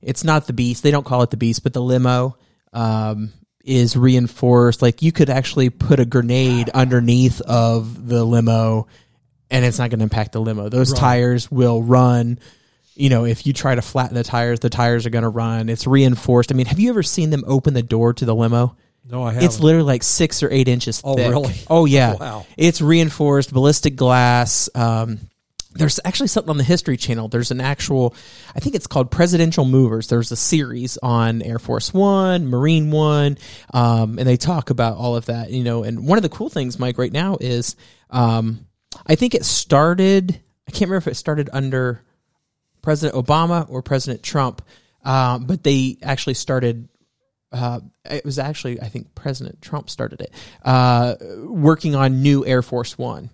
[0.00, 0.82] it's not the beast.
[0.82, 2.36] They don't call it the beast, but the limo.
[2.72, 3.32] Um,
[3.64, 8.86] is reinforced like you could actually put a grenade underneath of the limo
[9.54, 12.38] and it's not going to impact the limo those tires will run
[12.96, 15.68] you know, if you try to flatten the tires, the tires are going to run.
[15.68, 16.52] It's reinforced.
[16.52, 18.76] I mean, have you ever seen them open the door to the limo?
[19.04, 19.46] no, I haven't.
[19.46, 21.28] It's literally like six or eight inches Oh, thick.
[21.28, 21.54] really?
[21.68, 22.14] Oh, yeah.
[22.20, 22.46] Wow.
[22.56, 24.70] It's reinforced ballistic glass.
[24.76, 25.18] Um,
[25.72, 27.26] there's actually something on the History Channel.
[27.26, 28.14] There's an actual,
[28.54, 30.06] I think it's called Presidential Movers.
[30.06, 33.38] There's a series on Air Force One, Marine One,
[33.72, 35.50] um, and they talk about all of that.
[35.50, 37.74] You know, and one of the cool things, Mike, right now is,
[38.10, 38.66] um,
[39.06, 40.40] I think it started.
[40.66, 42.02] I can't remember if it started under
[42.82, 44.62] President Obama or President Trump,
[45.04, 46.88] um, but they actually started.
[47.52, 47.80] Uh,
[48.10, 50.32] it was actually, I think, President Trump started it,
[50.64, 53.30] uh, working on new Air Force One,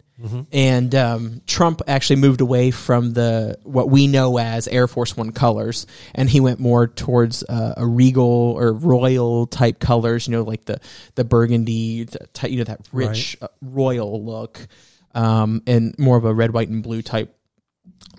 [0.53, 5.33] and um, Trump actually moved away from the what we know as Air Force One
[5.33, 8.25] colors, and he went more towards uh, a regal
[8.59, 10.29] or royal type colors.
[10.29, 10.79] You know, like the
[11.14, 14.68] the burgundy, the, you know, that rich uh, royal look,
[15.14, 17.35] um, and more of a red, white, and blue type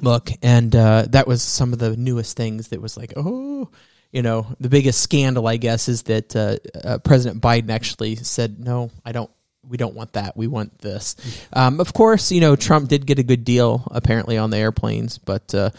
[0.02, 0.30] look.
[0.42, 3.70] And uh, that was some of the newest things that was like oh
[4.12, 8.60] you know the biggest scandal i guess is that uh, uh, president biden actually said
[8.60, 9.32] no i don't
[9.70, 10.36] we don't want that.
[10.36, 11.16] We want this.
[11.54, 15.18] Um, of course you know trump did get a good deal apparently on the airplanes
[15.18, 15.70] but uh,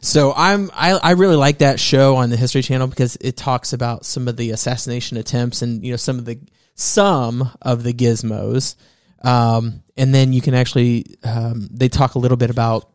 [0.00, 3.72] so i'm I, I really like that show on the history channel because it talks
[3.72, 6.38] about some of the assassination attempts and you know some of the
[6.74, 8.76] some of the gizmos
[9.22, 12.90] um, and then you can actually um, they talk a little bit about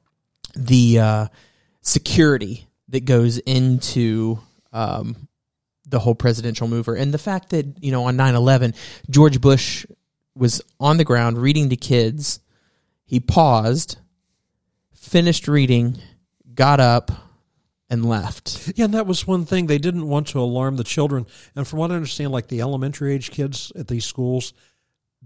[0.55, 1.27] the uh,
[1.81, 4.39] security that goes into
[4.73, 5.27] um,
[5.87, 6.95] the whole presidential mover.
[6.95, 8.75] And the fact that you know on 9-11
[9.09, 9.85] george bush
[10.35, 12.39] was on the ground reading to kids.
[13.05, 13.97] He paused
[14.93, 15.97] finished reading
[16.55, 17.11] got up
[17.89, 18.73] and left.
[18.75, 19.67] Yeah, and that was one thing.
[19.67, 21.27] They didn't want to alarm the children.
[21.55, 24.53] And from what I understand, like the elementary age kids at these schools,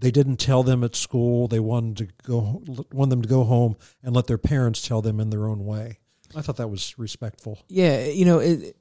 [0.00, 1.46] they didn't tell them at school.
[1.46, 5.20] They wanted to go, want them to go home and let their parents tell them
[5.20, 5.98] in their own way.
[6.34, 7.58] I thought that was respectful.
[7.68, 8.76] Yeah, you know, it,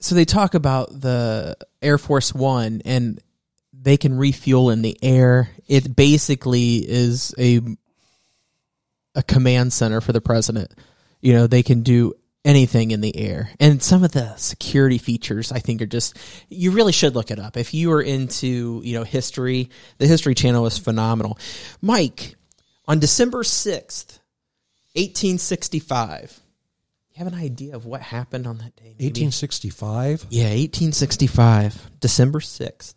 [0.00, 3.20] so they talk about the Air Force One, and
[3.72, 5.50] they can refuel in the air.
[5.68, 7.60] It basically is a
[9.14, 10.72] a command center for the president.
[11.20, 13.50] You know, they can do anything in the air.
[13.58, 17.38] And some of the security features I think are just you really should look it
[17.38, 17.56] up.
[17.56, 21.38] If you are into, you know, history, the History Channel is phenomenal.
[21.80, 22.36] Mike,
[22.86, 24.18] on December 6th,
[24.94, 26.40] 1865.
[27.14, 28.94] You have an idea of what happened on that day?
[28.98, 29.04] maybe?
[29.04, 30.26] 1865.
[30.30, 32.94] Yeah, 1865, December 6th.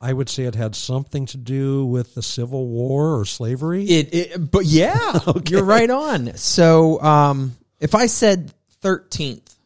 [0.00, 3.84] I would say it had something to do with the Civil War or slavery.
[3.84, 6.36] It, it but yeah, you're right on.
[6.36, 8.52] So, um, if I said
[8.84, 9.56] 13th,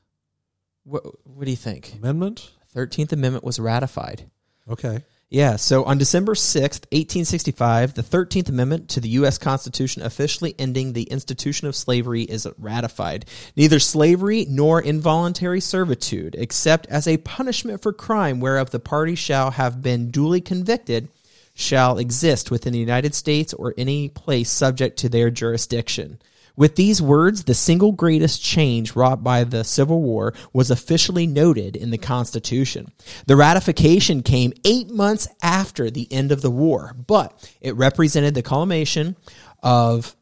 [0.85, 1.95] what what do you think?
[1.99, 2.53] Amendment.
[2.75, 4.31] 13th Amendment was ratified.
[4.71, 5.03] Okay.
[5.31, 9.37] Yeah, so on December 6th, 1865, the 13th Amendment to the U.S.
[9.37, 13.27] Constitution officially ending the institution of slavery is ratified.
[13.55, 19.51] Neither slavery nor involuntary servitude, except as a punishment for crime whereof the party shall
[19.51, 21.09] have been duly convicted,
[21.53, 26.21] shall exist within the United States or any place subject to their jurisdiction.
[26.59, 31.77] With these words, the single greatest change wrought by the Civil War was officially noted
[31.77, 32.89] in the Constitution.
[33.29, 38.43] The ratification came eight months after the end of the war, but it represented the
[38.43, 39.15] culmination
[39.63, 40.17] of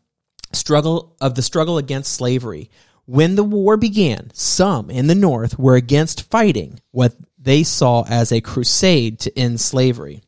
[0.52, 2.70] struggle of the struggle against slavery.
[3.06, 8.30] When the war began, some in the North were against fighting what they saw as
[8.30, 10.20] a crusade to end slavery.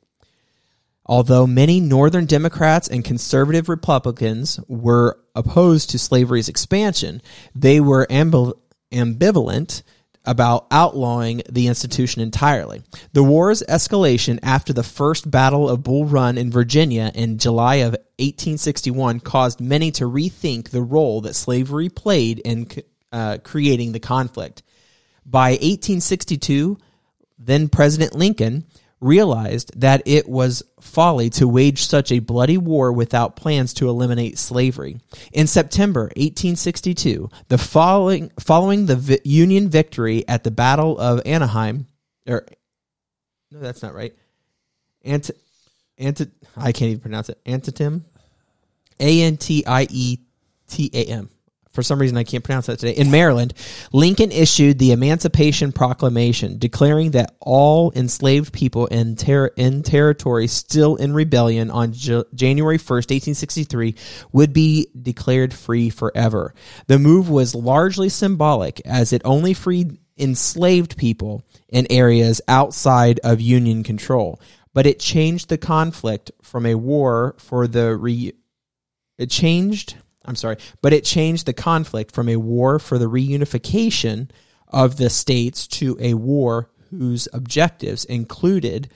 [1.09, 7.23] Although many Northern Democrats and conservative Republicans were opposed to slavery's expansion,
[7.55, 8.53] they were ambi-
[8.92, 9.83] ambivalent
[10.27, 12.83] about outlawing the institution entirely.
[13.14, 17.92] The war's escalation after the first Battle of Bull Run in Virginia in July of
[18.18, 22.68] 1861 caused many to rethink the role that slavery played in
[23.11, 24.62] uh, creating the conflict.
[25.25, 26.77] By 1862,
[27.38, 28.66] then President Lincoln
[29.00, 34.38] realized that it was folly to wage such a bloody war without plans to eliminate
[34.38, 34.98] slavery.
[35.32, 41.87] In September 1862, the following following the Union victory at the Battle of Anaheim,
[42.26, 42.46] or
[43.50, 44.14] no, that's not right.
[45.04, 45.30] Ant,
[45.96, 46.20] ant,
[46.56, 47.40] I can't even pronounce it.
[47.46, 48.04] Antietam,
[49.00, 50.18] A N T I E
[50.68, 51.30] T A M.
[51.78, 53.00] For some reason, I can't pronounce that today.
[53.00, 53.54] In Maryland,
[53.92, 60.96] Lincoln issued the Emancipation Proclamation, declaring that all enslaved people in, ter- in territory still
[60.96, 63.94] in rebellion on J- January 1st, 1863,
[64.32, 66.52] would be declared free forever.
[66.88, 73.40] The move was largely symbolic, as it only freed enslaved people in areas outside of
[73.40, 74.40] Union control.
[74.74, 78.32] But it changed the conflict from a war for the re-
[79.16, 79.94] it changed
[80.28, 84.30] I'm sorry, but it changed the conflict from a war for the reunification
[84.68, 88.90] of the states to a war whose objectives included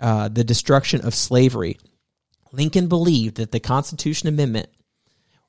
[0.00, 1.78] uh, the destruction of slavery.
[2.52, 4.68] Lincoln believed that the Constitution Amendment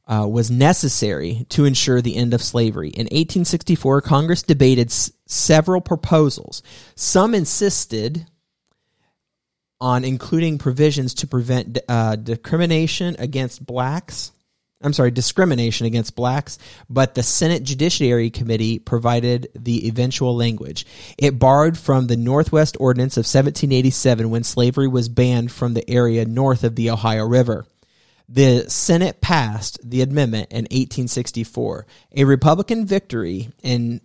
[0.08, 2.90] uh, was necessary to ensure the end of slavery.
[2.90, 6.62] In 1864, Congress debated s- several proposals.
[6.96, 8.26] Some insisted
[9.80, 14.33] on including provisions to prevent uh, discrimination against blacks.
[14.84, 20.86] I'm sorry, discrimination against blacks, but the Senate Judiciary Committee provided the eventual language.
[21.18, 26.26] It borrowed from the Northwest Ordinance of 1787 when slavery was banned from the area
[26.26, 27.66] north of the Ohio River.
[28.28, 31.86] The Senate passed the amendment in 1864.
[32.16, 34.02] A Republican victory in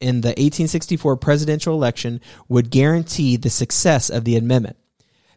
[0.00, 4.76] in the 1864 presidential election would guarantee the success of the amendment.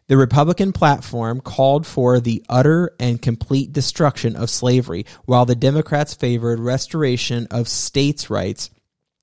[0.08, 6.14] The Republican platform called for the utter and complete destruction of slavery, while the Democrats
[6.14, 8.70] favored restoration of states' rights,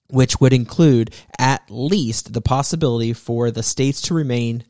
[0.09, 4.63] which would include at least the possibility for the states to remain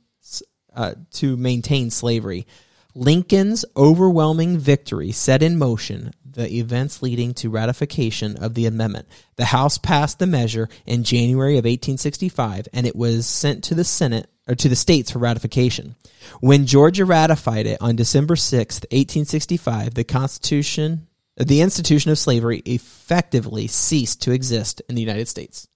[0.73, 2.47] uh, to maintain slavery.
[2.95, 9.07] Lincoln's overwhelming victory set in motion the events leading to ratification of the amendment.
[9.35, 13.83] The House passed the measure in January of 1865 and it was sent to the
[13.83, 15.95] Senate or to the states for ratification.
[16.39, 23.67] When Georgia ratified it on December 6th, 1865, the Constitution the institution of slavery effectively
[23.67, 25.67] ceased to exist in the United States.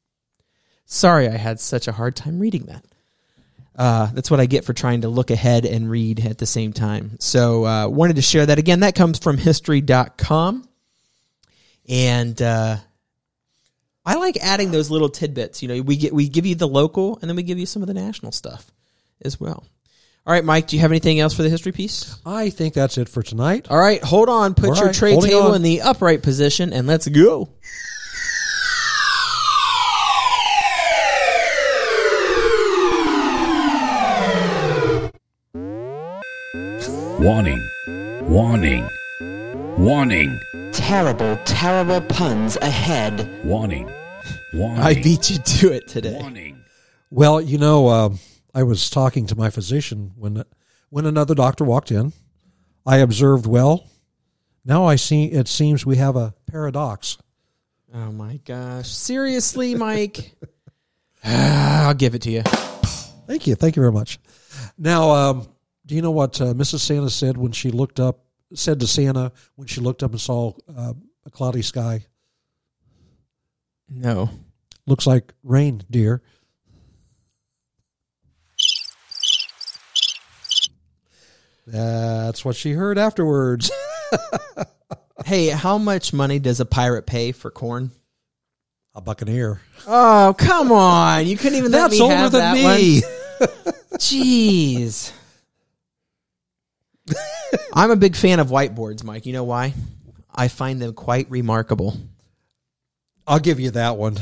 [0.86, 2.86] Sorry I had such a hard time reading that.
[3.80, 6.74] Uh, that's what I get for trying to look ahead and read at the same
[6.74, 7.16] time.
[7.20, 8.82] So, uh, wanted to share that again.
[8.82, 10.68] That comes from history.com.
[11.88, 12.76] And uh,
[14.06, 15.62] I like adding those little tidbits.
[15.64, 17.82] You know, we get we give you the local and then we give you some
[17.82, 18.70] of the national stuff
[19.22, 19.64] as well.
[20.28, 22.16] All right, Mike, do you have anything else for the history piece?
[22.26, 23.68] I think that's it for tonight.
[23.70, 24.54] All right, hold on.
[24.54, 25.56] Put All your right, tray table on.
[25.56, 27.50] in the upright position and let's go.
[37.20, 37.70] Warning.
[38.22, 38.90] Warning.
[39.78, 40.40] Warning.
[40.72, 43.44] terrible, terrible puns ahead.
[43.44, 43.92] Warning.
[44.54, 44.80] Warning.
[44.82, 46.18] I beat you to it today.
[46.18, 46.64] Warning.
[47.12, 48.10] Well, you know, uh,
[48.56, 50.46] I was talking to my physician when
[50.92, 52.14] when another doctor walked in.
[52.86, 53.90] I observed well.
[54.64, 55.26] Now I see.
[55.26, 57.18] It seems we have a paradox.
[57.94, 58.88] Oh my gosh.
[58.88, 60.36] Seriously, Mike?
[61.26, 62.44] I'll give it to you.
[62.44, 63.56] Thank you.
[63.56, 64.20] Thank you very much.
[64.78, 65.48] Now, um,
[65.90, 66.82] do you know what uh, Mrs.
[66.82, 68.20] Santa said when she looked up?
[68.54, 70.94] Said to Santa when she looked up and saw uh,
[71.26, 72.06] a cloudy sky.
[73.90, 74.30] No.
[74.86, 76.22] Looks like rain, dear.
[81.66, 83.72] That's what she heard afterwards.
[85.26, 87.92] Hey, how much money does a pirate pay for corn?
[88.96, 89.62] a buccaneer.
[89.86, 91.28] Oh, come on.
[91.28, 93.02] You couldn't even let me older have than that me.
[93.02, 93.50] one.
[94.00, 95.12] Jeez.
[97.74, 99.26] I'm a big fan of whiteboards, Mike.
[99.26, 99.74] You know why?
[100.34, 101.98] I find them quite remarkable.
[103.28, 104.18] I'll give you that one.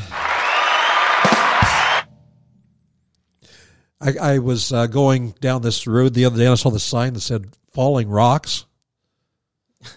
[4.00, 6.80] I, I was uh, going down this road the other day and I saw the
[6.80, 8.66] sign that said falling rocks.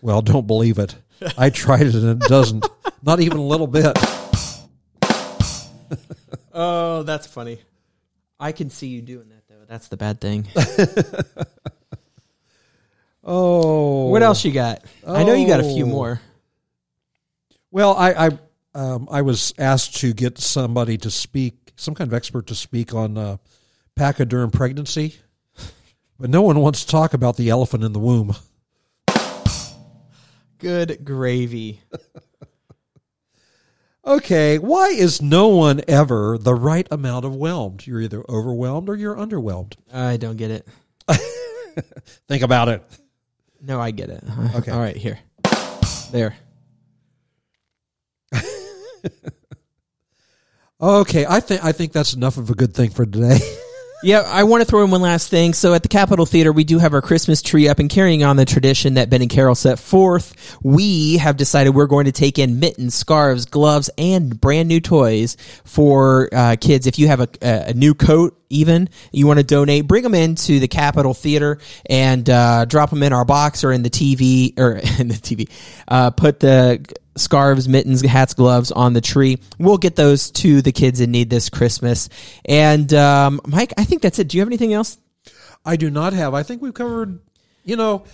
[0.00, 0.94] Well, don't believe it.
[1.36, 2.66] I tried it and it doesn't.
[3.02, 3.96] Not even a little bit.
[6.52, 7.58] Oh, that's funny.
[8.38, 9.64] I can see you doing that though.
[9.66, 10.46] That's the bad thing.
[13.22, 14.06] Oh.
[14.08, 14.82] what else you got?
[15.06, 15.88] I know you got a few Oh.
[15.88, 16.20] more.
[17.70, 18.30] Well, I I,
[18.74, 22.94] um, I was asked to get somebody to speak, some kind of expert to speak
[22.94, 23.36] on uh,
[23.94, 25.16] pachyderm pregnancy,
[26.18, 28.34] but no one wants to talk about the elephant in the womb.
[30.58, 31.80] Good gravy.
[34.02, 37.86] Okay, why is no one ever the right amount of whelmed?
[37.86, 39.74] You're either overwhelmed or you're underwhelmed.
[39.92, 40.66] I don't get it.
[42.26, 42.82] Think about it.
[43.62, 44.24] No, I get it.
[44.54, 44.70] Okay.
[44.72, 45.18] All right, here.
[46.10, 46.36] There.
[50.82, 53.38] Okay, I think I think that's enough of a good thing for today.
[54.02, 55.52] Yeah, I want to throw in one last thing.
[55.52, 58.36] So at the Capitol Theater, we do have our Christmas tree up and carrying on
[58.36, 60.58] the tradition that Ben and Carol set forth.
[60.62, 65.36] We have decided we're going to take in mittens, scarves, gloves, and brand new toys
[65.64, 66.86] for uh, kids.
[66.86, 70.60] If you have a, a new coat, even you want to donate, bring them into
[70.60, 74.72] the Capitol Theater and uh, drop them in our box or in the TV or
[74.98, 75.50] in the TV.
[75.86, 76.84] Uh, put the
[77.16, 79.38] scarves, mittens, hats, gloves on the tree.
[79.58, 82.08] We'll get those to the kids in need this Christmas.
[82.44, 84.28] And um, Mike, I think that's it.
[84.28, 84.98] Do you have anything else?
[85.64, 86.34] I do not have.
[86.34, 87.20] I think we've covered.
[87.64, 88.04] You know,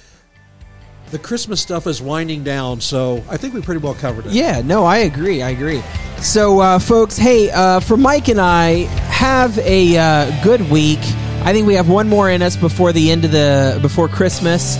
[1.11, 4.33] the Christmas stuff is winding down, so I think we pretty well covered it.
[4.33, 5.43] Yeah, no, I agree.
[5.43, 5.83] I agree.
[6.19, 10.99] So, uh, folks, hey, uh, for Mike and I, have a uh, good week.
[11.43, 14.77] I think we have one more in us before the end of the before Christmas,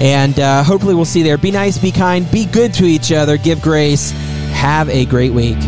[0.00, 1.38] and uh, hopefully we'll see there.
[1.38, 4.10] Be nice, be kind, be good to each other, give grace.
[4.52, 5.58] Have a great week.